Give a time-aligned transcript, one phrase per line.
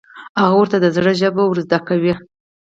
[0.39, 2.13] هغه ورته د زړه ژبه ور زده کوي.